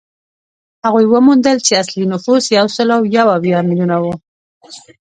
[0.85, 4.13] هغوی وموندل چې اصلي نفوس یو سل یو اویا میلیونه وو.